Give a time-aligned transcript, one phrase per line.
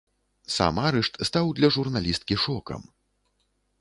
[0.53, 2.81] Сам арышт стаў для журналісткі шокам.